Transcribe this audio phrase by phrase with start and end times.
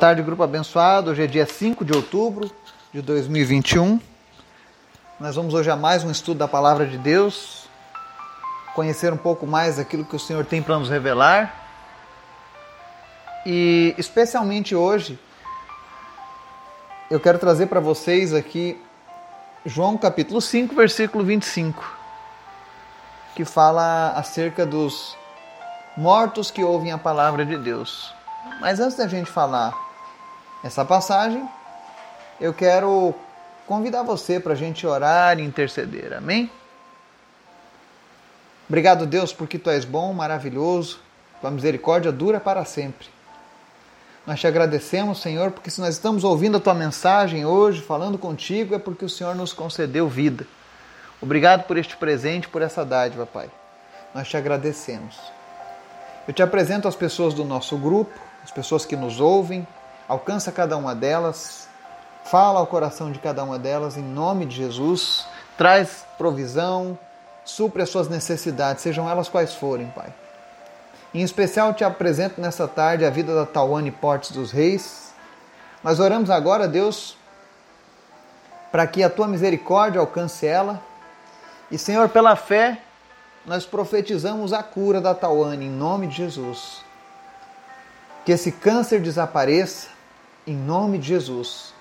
[0.00, 1.10] tarde, grupo abençoado.
[1.10, 2.50] Hoje é dia 5 de outubro
[2.90, 4.00] de 2021.
[5.20, 7.68] Nós vamos hoje a mais um estudo da palavra de Deus,
[8.74, 11.54] conhecer um pouco mais daquilo que o Senhor tem para nos revelar.
[13.44, 15.18] E especialmente hoje,
[17.10, 18.80] eu quero trazer para vocês aqui
[19.66, 21.84] João capítulo 5, versículo 25,
[23.36, 25.14] que fala acerca dos
[25.94, 28.14] mortos que ouvem a palavra de Deus.
[28.62, 29.89] Mas antes da gente falar
[30.62, 31.48] essa passagem,
[32.40, 33.14] eu quero
[33.66, 36.12] convidar você para a gente orar e interceder.
[36.12, 36.50] Amém?
[38.68, 41.00] Obrigado, Deus, porque tu és bom, maravilhoso,
[41.40, 43.08] tua misericórdia dura para sempre.
[44.26, 48.74] Nós te agradecemos, Senhor, porque se nós estamos ouvindo a tua mensagem hoje, falando contigo,
[48.74, 50.46] é porque o Senhor nos concedeu vida.
[51.20, 53.50] Obrigado por este presente, por essa dádiva, Pai.
[54.14, 55.18] Nós te agradecemos.
[56.28, 58.12] Eu te apresento as pessoas do nosso grupo,
[58.44, 59.66] as pessoas que nos ouvem,
[60.10, 61.68] alcança cada uma delas,
[62.24, 65.24] fala ao coração de cada uma delas em nome de Jesus,
[65.56, 66.98] traz provisão,
[67.44, 70.12] supre as suas necessidades, sejam elas quais forem, Pai.
[71.14, 75.14] Em especial te apresento nessa tarde a vida da Tawane Portes dos Reis.
[75.80, 77.16] Nós oramos agora, Deus,
[78.72, 80.82] para que a tua misericórdia alcance ela.
[81.70, 82.80] E, Senhor, pela fé,
[83.46, 86.82] nós profetizamos a cura da Tawane em nome de Jesus.
[88.24, 89.99] Que esse câncer desapareça
[90.50, 91.72] em nome de Jesus.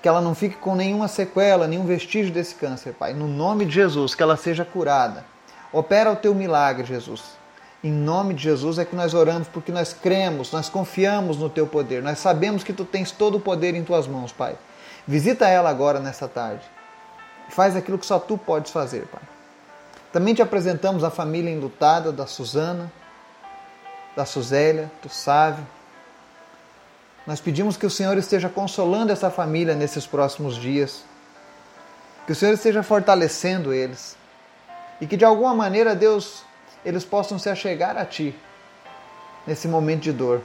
[0.00, 3.12] Que ela não fique com nenhuma sequela, nenhum vestígio desse câncer, Pai.
[3.12, 5.24] No nome de Jesus, que ela seja curada.
[5.72, 7.22] Opera o teu milagre, Jesus.
[7.84, 11.66] Em nome de Jesus é que nós oramos porque nós cremos, nós confiamos no teu
[11.66, 12.02] poder.
[12.02, 14.56] Nós sabemos que tu tens todo o poder em tuas mãos, Pai.
[15.06, 16.62] Visita ela agora nessa tarde.
[17.48, 19.22] Faz aquilo que só tu podes fazer, Pai.
[20.12, 22.92] Também te apresentamos a família enlutada da Suzana,
[24.16, 25.66] da Suzélia, do Sávio.
[27.26, 31.04] Nós pedimos que o Senhor esteja consolando essa família nesses próximos dias.
[32.26, 34.16] Que o Senhor esteja fortalecendo eles.
[35.00, 36.44] E que de alguma maneira, Deus,
[36.84, 38.34] eles possam se achegar a Ti
[39.46, 40.40] nesse momento de dor.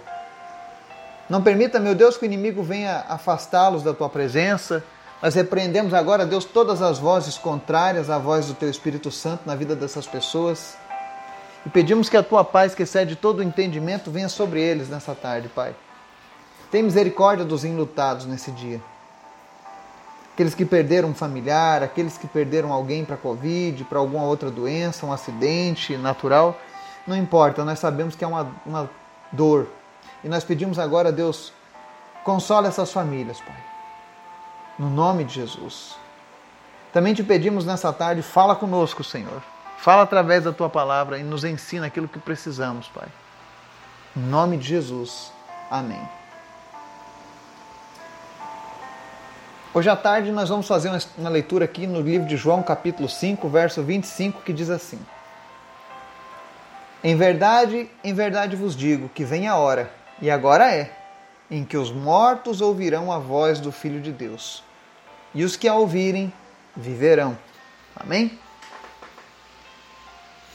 [1.30, 4.84] Não permita, meu Deus, que o inimigo venha afastá-los da Tua presença
[5.22, 9.56] nós repreendemos agora, Deus, todas as vozes contrárias à voz do Teu Espírito Santo na
[9.56, 10.78] vida dessas pessoas.
[11.66, 15.16] E pedimos que a Tua paz, que excede todo o entendimento, venha sobre eles nessa
[15.16, 15.76] tarde, Pai.
[16.72, 18.82] Tem misericórdia dos enlutados nesse dia.
[20.34, 25.06] Aqueles que perderam um familiar, aqueles que perderam alguém para Covid, para alguma outra doença,
[25.06, 26.60] um acidente natural.
[27.08, 28.90] Não importa, nós sabemos que é uma, uma
[29.32, 29.68] dor.
[30.24, 31.52] E nós pedimos agora, Deus,
[32.24, 33.68] consola essas famílias, Pai
[34.78, 35.96] no nome de Jesus.
[36.94, 39.42] Também te pedimos nessa tarde, fala conosco, Senhor.
[39.78, 43.08] Fala através da tua palavra e nos ensina aquilo que precisamos, Pai.
[44.16, 45.32] Em nome de Jesus.
[45.70, 46.02] Amém.
[49.78, 53.48] Hoje à tarde nós vamos fazer uma leitura aqui no livro de João, capítulo 5,
[53.48, 55.00] verso 25, que diz assim:
[57.04, 60.90] Em verdade, em verdade vos digo que vem a hora, e agora é,
[61.52, 64.64] em que os mortos ouvirão a voz do Filho de Deus
[65.32, 66.34] e os que a ouvirem
[66.76, 67.38] viverão.
[67.96, 68.32] Amém?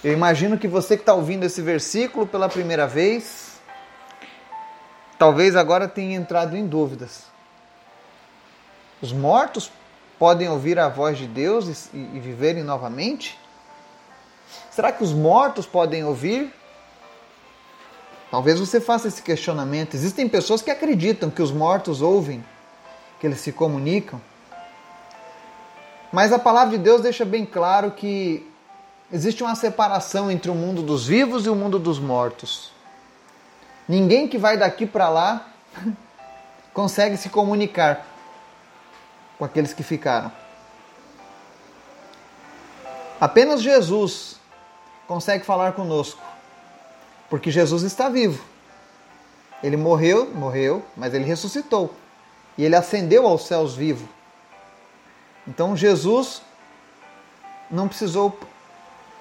[0.03, 3.61] Eu imagino que você que está ouvindo esse versículo pela primeira vez,
[5.16, 7.31] talvez agora tenha entrado em dúvidas.
[9.03, 9.71] Os mortos
[10.17, 13.37] podem ouvir a voz de Deus e, e viverem novamente?
[14.71, 16.55] Será que os mortos podem ouvir?
[18.31, 19.95] Talvez você faça esse questionamento.
[19.95, 22.45] Existem pessoas que acreditam que os mortos ouvem,
[23.19, 24.21] que eles se comunicam.
[26.12, 28.49] Mas a palavra de Deus deixa bem claro que
[29.12, 32.71] existe uma separação entre o mundo dos vivos e o mundo dos mortos.
[33.89, 35.49] Ninguém que vai daqui para lá
[36.73, 38.12] consegue se comunicar
[39.38, 40.31] com aqueles que ficaram.
[43.20, 44.37] Apenas Jesus
[45.06, 46.20] consegue falar conosco,
[47.31, 48.43] porque Jesus está vivo.
[49.62, 51.94] Ele morreu, morreu, mas ele ressuscitou.
[52.58, 54.08] E ele ascendeu aos céus vivo.
[55.46, 56.43] Então Jesus
[57.70, 58.38] não precisou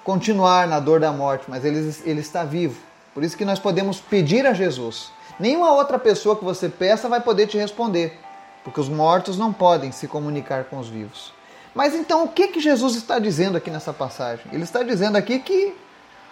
[0.04, 2.80] continuar na dor da morte, mas ele, ele está vivo.
[3.14, 5.10] Por isso que nós podemos pedir a Jesus.
[5.38, 8.18] Nenhuma outra pessoa que você peça vai poder te responder,
[8.64, 11.32] porque os mortos não podem se comunicar com os vivos.
[11.74, 14.44] Mas então o que, que Jesus está dizendo aqui nessa passagem?
[14.52, 15.74] Ele está dizendo aqui que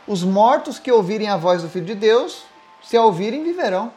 [0.06, 2.44] os mortos que ouvirem a voz do Filho de Deus,
[2.82, 3.93] se a ouvirem, viverão.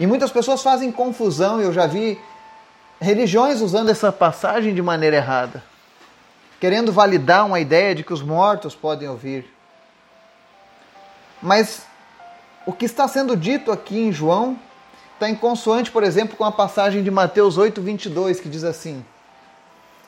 [0.00, 2.20] E muitas pessoas fazem confusão, eu já vi
[3.00, 5.62] religiões usando essa passagem de maneira errada,
[6.60, 9.52] querendo validar uma ideia de que os mortos podem ouvir.
[11.40, 11.82] Mas
[12.66, 14.58] o que está sendo dito aqui em João
[15.18, 19.04] está em consoante, por exemplo, com a passagem de Mateus 8, 22, que diz assim: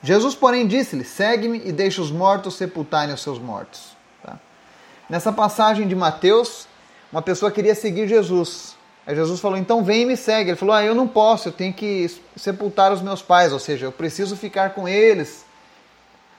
[0.03, 3.97] Jesus, porém, disse-lhe: Segue-me e deixa os mortos sepultarem os seus mortos.
[4.23, 4.39] Tá?
[5.09, 6.69] Nessa passagem de Mateus,
[7.13, 8.77] uma pessoa queria seguir Jesus.
[9.05, 10.51] Aí Jesus falou: Então vem e me segue.
[10.51, 13.87] Ele falou: Ah, eu não posso, eu tenho que sepultar os meus pais, ou seja,
[13.87, 15.45] eu preciso ficar com eles,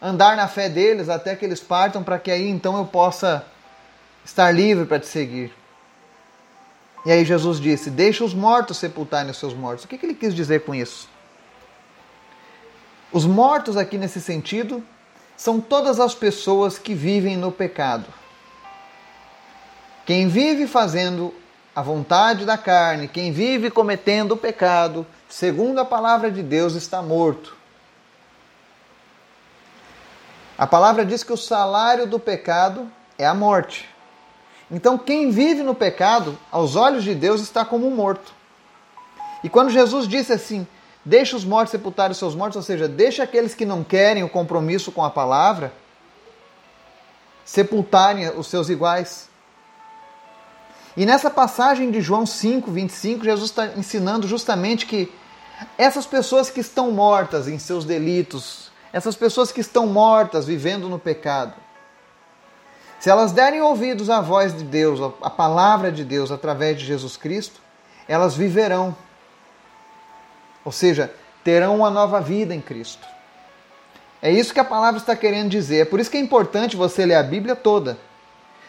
[0.02, 3.46] andar na fé deles até que eles partam, para que aí então eu possa
[4.24, 5.61] estar livre para te seguir.
[7.06, 9.86] E aí Jesus disse: Deixa os mortos sepultarem os seus mortos.
[9.86, 11.10] O que, que ele quis dizer com isso?
[13.12, 14.84] Os mortos, aqui nesse sentido,
[15.36, 18.06] são todas as pessoas que vivem no pecado.
[20.06, 21.34] Quem vive fazendo
[21.76, 27.02] a vontade da carne, quem vive cometendo o pecado, segundo a palavra de Deus, está
[27.02, 27.56] morto.
[30.58, 33.90] A palavra diz que o salário do pecado é a morte.
[34.72, 38.34] Então, quem vive no pecado, aos olhos de Deus, está como morto.
[39.44, 40.66] E quando Jesus disse assim:
[41.04, 44.30] Deixa os mortos sepultarem os seus mortos, ou seja, deixa aqueles que não querem o
[44.30, 45.74] compromisso com a palavra
[47.44, 49.30] sepultarem os seus iguais.
[50.96, 55.12] E nessa passagem de João 5, 25, Jesus está ensinando justamente que
[55.78, 61.00] essas pessoas que estão mortas em seus delitos, essas pessoas que estão mortas vivendo no
[61.00, 61.54] pecado,
[63.02, 67.18] se elas derem ouvidos à voz de Deus, à palavra de Deus através de Jesus
[67.18, 67.60] Cristo,
[68.08, 68.96] elas viverão.
[70.64, 71.12] Ou seja,
[71.44, 73.04] terão uma nova vida em Cristo.
[74.22, 75.78] É isso que a palavra está querendo dizer.
[75.78, 77.98] É por isso que é importante você ler a Bíblia toda.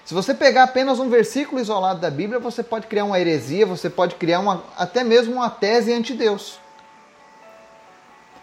[0.02, 3.90] Se você pegar apenas um versículo isolado da Bíblia, você pode criar uma heresia, você
[3.90, 6.58] pode criar uma, até mesmo uma tese anti Deus.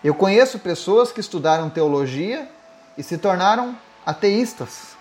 [0.04, 2.48] Eu conheço pessoas que estudaram teologia
[2.96, 3.76] e se tornaram
[4.06, 4.99] ateístas.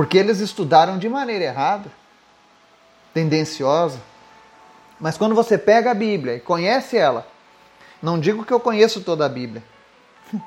[0.00, 1.92] Porque eles estudaram de maneira errada,
[3.12, 4.00] tendenciosa.
[4.98, 7.26] Mas quando você pega a Bíblia e conhece ela,
[8.00, 9.62] não digo que eu conheço toda a Bíblia.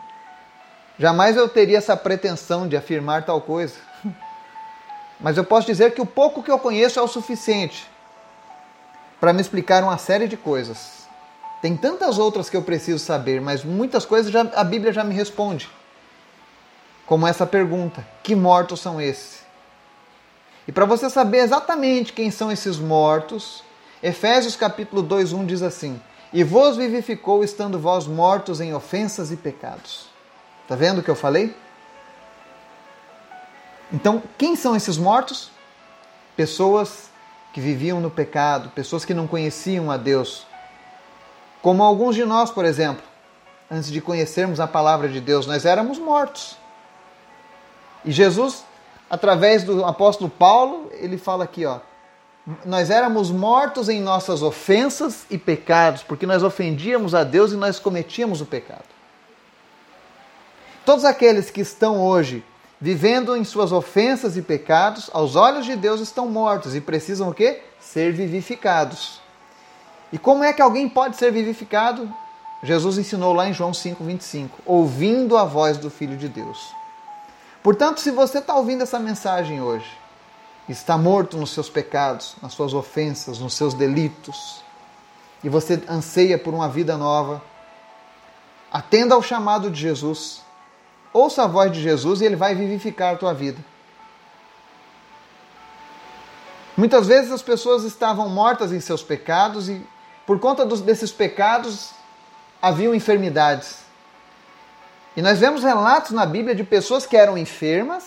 [0.98, 3.76] Jamais eu teria essa pretensão de afirmar tal coisa.
[5.22, 7.88] Mas eu posso dizer que o pouco que eu conheço é o suficiente
[9.22, 11.08] para me explicar uma série de coisas.
[11.62, 15.14] Tem tantas outras que eu preciso saber, mas muitas coisas já, a Bíblia já me
[15.14, 15.70] responde.
[17.06, 19.43] Como essa pergunta: que mortos são esses?
[20.68, 23.64] E para você saber exatamente quem são esses mortos,
[24.02, 26.02] Efésios capítulo 2:1 diz assim:
[26.32, 30.08] "E vos vivificou estando vós mortos em ofensas e pecados."
[30.68, 31.56] Tá vendo o que eu falei?
[33.92, 35.52] Então, quem são esses mortos?
[36.36, 37.10] Pessoas
[37.54, 40.48] que viviam no pecado, pessoas que não conheciam a Deus.
[41.62, 43.04] Como alguns de nós, por exemplo,
[43.70, 46.58] antes de conhecermos a palavra de Deus, nós éramos mortos.
[48.04, 48.66] E Jesus
[49.10, 51.80] através do apóstolo Paulo, ele fala aqui, ó,
[52.66, 57.80] nós éramos mortos em nossas ofensas e pecados, porque nós ofendíamos a Deus e nós
[57.80, 58.84] cometíamos o pecado.
[60.86, 62.44] Todos aqueles que estão hoje
[62.84, 67.34] vivendo em suas ofensas e pecados, aos olhos de Deus estão mortos e precisam o
[67.34, 67.62] quê?
[67.80, 69.22] Ser vivificados.
[70.12, 72.14] E como é que alguém pode ser vivificado?
[72.62, 76.74] Jesus ensinou lá em João 5:25, ouvindo a voz do Filho de Deus.
[77.64, 79.90] Portanto, se você está ouvindo essa mensagem hoje,
[80.68, 84.62] está morto nos seus pecados, nas suas ofensas, nos seus delitos,
[85.42, 87.42] e você anseia por uma vida nova,
[88.72, 90.42] atenda ao chamado de Jesus,
[91.14, 93.64] ouça a voz de Jesus e ele vai vivificar a tua vida.
[96.76, 99.86] Muitas vezes as pessoas estavam mortas em seus pecados e,
[100.26, 101.92] por conta dos, desses pecados,
[102.62, 103.83] haviam enfermidades.
[105.16, 108.04] E nós vemos relatos na Bíblia de pessoas que eram enfermas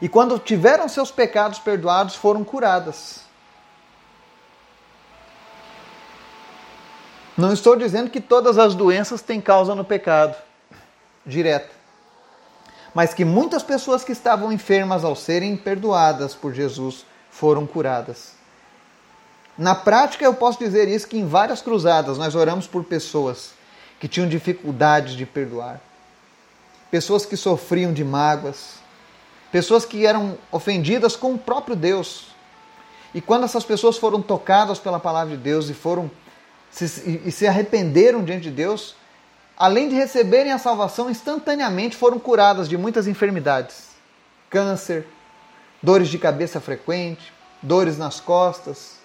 [0.00, 3.20] e, quando tiveram seus pecados perdoados, foram curadas.
[7.36, 10.34] Não estou dizendo que todas as doenças têm causa no pecado,
[11.26, 11.70] direta.
[12.94, 18.32] Mas que muitas pessoas que estavam enfermas, ao serem perdoadas por Jesus, foram curadas.
[19.56, 23.57] Na prática, eu posso dizer isso que em várias cruzadas nós oramos por pessoas
[23.98, 25.80] que tinham dificuldades de perdoar,
[26.90, 28.76] pessoas que sofriam de mágoas,
[29.50, 32.28] pessoas que eram ofendidas com o próprio Deus.
[33.14, 36.10] E quando essas pessoas foram tocadas pela palavra de Deus e foram
[36.70, 38.94] se, e se arrependeram diante de Deus,
[39.56, 43.88] além de receberem a salvação, instantaneamente foram curadas de muitas enfermidades:
[44.50, 45.06] câncer,
[45.82, 48.98] dores de cabeça frequente, dores nas costas.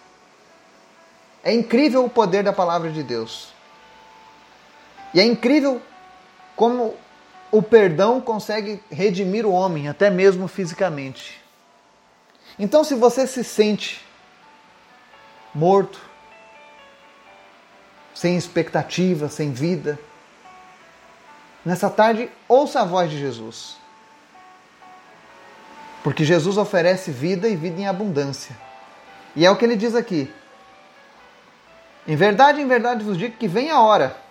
[1.44, 3.54] É incrível o poder da palavra de Deus.
[5.14, 5.82] E é incrível
[6.56, 6.96] como
[7.52, 11.40] o perdão consegue redimir o homem, até mesmo fisicamente.
[12.58, 14.04] Então, se você se sente
[15.54, 16.02] morto,
[18.14, 20.00] sem expectativa, sem vida,
[21.64, 23.78] nessa tarde, ouça a voz de Jesus.
[26.04, 28.56] Porque Jesus oferece vida e vida em abundância.
[29.36, 30.32] E é o que ele diz aqui.
[32.08, 34.23] Em verdade, em verdade vos digo que vem a hora.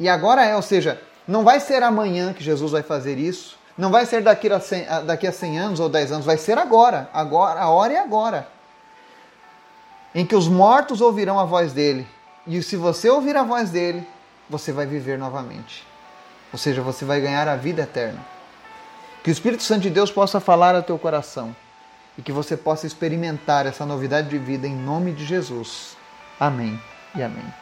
[0.00, 3.90] E agora é, ou seja, não vai ser amanhã que Jesus vai fazer isso, não
[3.90, 7.10] vai ser daqui a 100, daqui a 100 anos ou 10 anos, vai ser agora.
[7.12, 7.60] agora.
[7.60, 8.48] A hora é agora.
[10.14, 12.08] Em que os mortos ouvirão a voz dele.
[12.46, 14.04] E se você ouvir a voz dele,
[14.48, 15.86] você vai viver novamente.
[16.52, 18.20] Ou seja, você vai ganhar a vida eterna.
[19.22, 21.54] Que o Espírito Santo de Deus possa falar ao teu coração
[22.16, 25.96] e que você possa experimentar essa novidade de vida em nome de Jesus.
[26.38, 26.80] Amém
[27.14, 27.52] e amém.